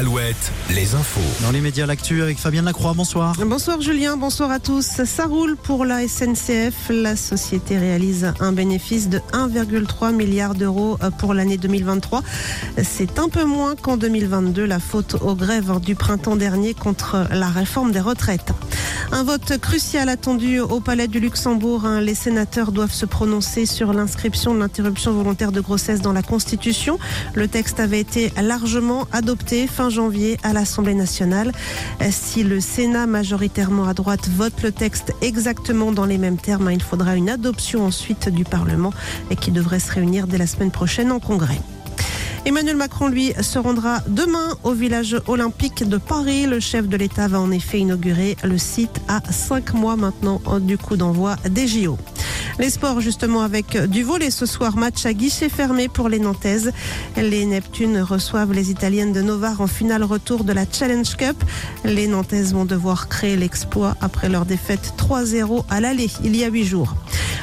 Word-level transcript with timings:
Alouette, 0.00 0.50
les 0.70 0.94
infos. 0.94 1.20
Dans 1.42 1.50
les 1.50 1.60
médias, 1.60 1.84
l'actu 1.84 2.22
avec 2.22 2.38
Fabienne 2.38 2.64
Lacroix, 2.64 2.94
bonsoir. 2.94 3.34
Bonsoir 3.44 3.82
Julien, 3.82 4.16
bonsoir 4.16 4.50
à 4.50 4.58
tous. 4.58 5.04
Ça 5.04 5.26
roule 5.26 5.58
pour 5.58 5.84
la 5.84 6.08
SNCF. 6.08 6.88
La 6.88 7.16
société 7.16 7.76
réalise 7.76 8.32
un 8.40 8.52
bénéfice 8.52 9.10
de 9.10 9.18
1,3 9.34 10.14
milliard 10.14 10.54
d'euros 10.54 10.96
pour 11.18 11.34
l'année 11.34 11.58
2023. 11.58 12.22
C'est 12.82 13.18
un 13.18 13.28
peu 13.28 13.44
moins 13.44 13.76
qu'en 13.76 13.98
2022, 13.98 14.64
la 14.64 14.80
faute 14.80 15.16
aux 15.20 15.34
grèves 15.34 15.78
du 15.80 15.94
printemps 15.94 16.36
dernier 16.36 16.72
contre 16.72 17.26
la 17.30 17.48
réforme 17.48 17.92
des 17.92 18.00
retraites. 18.00 18.54
Un 19.12 19.24
vote 19.24 19.58
crucial 19.58 20.08
attendu 20.08 20.60
au 20.60 20.80
Palais 20.80 21.08
du 21.08 21.18
Luxembourg. 21.20 21.84
Hein. 21.84 22.00
Les 22.00 22.14
sénateurs 22.14 22.70
doivent 22.70 22.92
se 22.92 23.06
prononcer 23.06 23.66
sur 23.66 23.92
l'inscription 23.92 24.54
de 24.54 24.60
l'interruption 24.60 25.12
volontaire 25.12 25.50
de 25.50 25.60
grossesse 25.60 26.00
dans 26.00 26.12
la 26.12 26.22
Constitution. 26.22 26.98
Le 27.34 27.48
texte 27.48 27.80
avait 27.80 27.98
été 28.00 28.32
largement 28.40 29.08
adopté 29.12 29.66
fin 29.66 29.89
janvier 29.90 30.38
à 30.42 30.52
l'Assemblée 30.52 30.94
nationale. 30.94 31.52
Si 32.10 32.42
le 32.42 32.60
Sénat, 32.60 33.06
majoritairement 33.06 33.86
à 33.86 33.94
droite, 33.94 34.28
vote 34.28 34.62
le 34.62 34.72
texte 34.72 35.12
exactement 35.20 35.92
dans 35.92 36.06
les 36.06 36.18
mêmes 36.18 36.38
termes, 36.38 36.68
hein, 36.68 36.72
il 36.72 36.82
faudra 36.82 37.16
une 37.16 37.28
adoption 37.28 37.84
ensuite 37.84 38.28
du 38.28 38.44
Parlement 38.44 38.92
et 39.30 39.36
qui 39.36 39.50
devrait 39.50 39.80
se 39.80 39.92
réunir 39.92 40.26
dès 40.26 40.38
la 40.38 40.46
semaine 40.46 40.70
prochaine 40.70 41.12
en 41.12 41.20
Congrès. 41.20 41.60
Emmanuel 42.46 42.76
Macron, 42.76 43.08
lui, 43.08 43.32
se 43.40 43.58
rendra 43.58 44.00
demain 44.08 44.56
au 44.64 44.72
village 44.72 45.16
olympique 45.26 45.86
de 45.86 45.98
Paris. 45.98 46.46
Le 46.46 46.58
chef 46.58 46.88
de 46.88 46.96
l'État 46.96 47.28
va 47.28 47.38
en 47.38 47.50
effet 47.50 47.80
inaugurer 47.80 48.36
le 48.42 48.56
site 48.56 49.00
à 49.08 49.20
cinq 49.30 49.74
mois 49.74 49.96
maintenant 49.96 50.40
du 50.60 50.78
coup 50.78 50.96
d'envoi 50.96 51.36
des 51.50 51.68
JO. 51.68 51.98
Les 52.60 52.68
sports 52.68 53.00
justement 53.00 53.40
avec 53.40 53.74
du 53.86 54.02
volet 54.02 54.30
ce 54.30 54.44
soir, 54.44 54.76
match 54.76 55.06
à 55.06 55.14
guichet 55.14 55.48
fermé 55.48 55.88
pour 55.88 56.10
les 56.10 56.18
Nantaises. 56.18 56.72
Les 57.16 57.46
Neptunes 57.46 58.02
reçoivent 58.02 58.52
les 58.52 58.70
Italiennes 58.70 59.14
de 59.14 59.22
Novare 59.22 59.62
en 59.62 59.66
finale 59.66 60.04
retour 60.04 60.44
de 60.44 60.52
la 60.52 60.66
Challenge 60.70 61.16
Cup. 61.16 61.42
Les 61.86 62.06
Nantaises 62.06 62.52
vont 62.52 62.66
devoir 62.66 63.08
créer 63.08 63.38
l'exploit 63.38 63.96
après 64.02 64.28
leur 64.28 64.44
défaite 64.44 64.92
3-0 64.98 65.64
à 65.70 65.80
l'aller 65.80 66.10
il 66.22 66.36
y 66.36 66.44
a 66.44 66.48
huit 66.48 66.66
jours. 66.66 66.94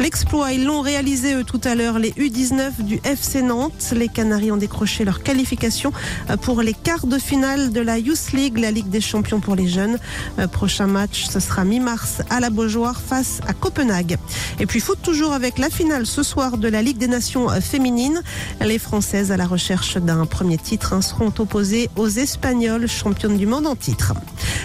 L'exploit, 0.00 0.52
ils 0.52 0.64
l'ont 0.64 0.80
réalisé 0.80 1.34
eux 1.34 1.44
tout 1.44 1.60
à 1.62 1.74
l'heure, 1.74 1.98
les 1.98 2.12
U19 2.12 2.82
du 2.82 2.98
FC 3.04 3.42
Nantes. 3.42 3.92
Les 3.94 4.08
Canaries 4.08 4.50
ont 4.50 4.56
décroché 4.56 5.04
leur 5.04 5.22
qualification 5.22 5.92
pour 6.40 6.62
les 6.62 6.72
quarts 6.72 7.06
de 7.06 7.18
finale 7.18 7.70
de 7.70 7.82
la 7.82 7.98
Youth 7.98 8.32
League, 8.32 8.56
la 8.56 8.70
Ligue 8.70 8.88
des 8.88 9.02
champions 9.02 9.40
pour 9.40 9.56
les 9.56 9.68
jeunes. 9.68 9.98
Euh, 10.38 10.46
prochain 10.46 10.86
match, 10.86 11.26
ce 11.28 11.38
sera 11.38 11.64
mi-mars 11.64 12.22
à 12.30 12.40
la 12.40 12.48
Beaujoire 12.48 12.98
face 12.98 13.40
à 13.46 13.52
Copenhague. 13.52 14.16
Et 14.58 14.64
puis 14.64 14.80
foot 14.80 14.98
toujours 15.02 15.34
avec 15.34 15.58
la 15.58 15.68
finale 15.68 16.06
ce 16.06 16.22
soir 16.22 16.56
de 16.56 16.68
la 16.68 16.80
Ligue 16.80 16.96
des 16.96 17.06
Nations 17.06 17.50
féminines. 17.60 18.22
Les 18.62 18.78
Françaises 18.78 19.30
à 19.30 19.36
la 19.36 19.46
recherche 19.46 19.98
d'un 19.98 20.24
premier 20.24 20.56
titre 20.56 20.94
hein, 20.94 21.02
seront 21.02 21.32
opposées 21.38 21.90
aux 21.96 22.08
Espagnols, 22.08 22.88
championnes 22.88 23.36
du 23.36 23.46
monde 23.46 23.66
en 23.66 23.76
titre. 23.76 24.14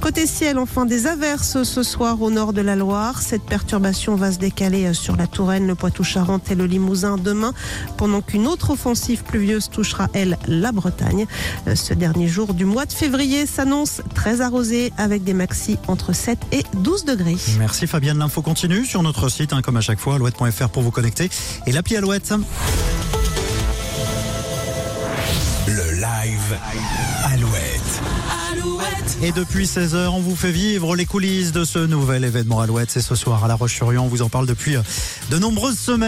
Côté 0.00 0.26
ciel, 0.26 0.58
enfin 0.58 0.86
des 0.86 1.06
averses 1.06 1.62
ce 1.64 1.82
soir 1.82 2.22
au 2.22 2.30
nord 2.30 2.52
de 2.52 2.60
la 2.60 2.76
Loire. 2.76 3.20
Cette 3.20 3.42
perturbation 3.42 4.14
va 4.14 4.32
se 4.32 4.38
décaler 4.38 4.94
sur 4.94 5.16
la 5.16 5.26
Touraine, 5.26 5.66
le 5.66 5.74
Poitou-Charentes 5.74 6.50
et 6.50 6.54
le 6.54 6.66
Limousin 6.66 7.16
demain, 7.16 7.52
pendant 7.96 8.20
qu'une 8.20 8.46
autre 8.46 8.70
offensive 8.70 9.24
pluvieuse 9.24 9.70
touchera, 9.70 10.08
elle, 10.12 10.38
la 10.46 10.72
Bretagne. 10.72 11.26
Ce 11.74 11.94
dernier 11.94 12.28
jour 12.28 12.54
du 12.54 12.64
mois 12.64 12.86
de 12.86 12.92
février 12.92 13.46
s'annonce 13.46 14.00
très 14.14 14.40
arrosé 14.40 14.92
avec 14.96 15.24
des 15.24 15.34
maxis 15.34 15.78
entre 15.88 16.12
7 16.12 16.38
et 16.52 16.64
12 16.74 17.04
degrés. 17.04 17.36
Merci 17.58 17.86
Fabienne, 17.86 18.18
l'info 18.18 18.40
continue 18.40 18.84
sur 18.84 19.02
notre 19.02 19.28
site, 19.28 19.52
hein, 19.52 19.62
comme 19.62 19.76
à 19.76 19.80
chaque 19.80 19.98
fois, 19.98 20.14
alouette.fr 20.14 20.68
pour 20.68 20.82
vous 20.82 20.90
connecter 20.92 21.28
et 21.66 21.72
l'appli 21.72 21.96
Alouette. 21.96 22.32
Le 25.66 25.92
live 25.92 26.56
Et 29.20 29.32
depuis 29.32 29.64
16h, 29.64 30.08
on 30.08 30.20
vous 30.20 30.36
fait 30.36 30.52
vivre 30.52 30.94
les 30.94 31.04
coulisses 31.04 31.50
de 31.50 31.64
ce 31.64 31.80
nouvel 31.80 32.24
événement 32.24 32.60
Alouette. 32.60 32.90
C'est 32.90 33.00
ce 33.00 33.14
soir 33.14 33.44
à 33.44 33.48
La 33.48 33.56
Roche-sur-Yon. 33.56 34.04
On 34.04 34.08
vous 34.08 34.22
en 34.22 34.28
parle 34.28 34.46
depuis 34.46 34.76
de 35.30 35.38
nombreuses 35.38 35.78
semaines. 35.78 36.06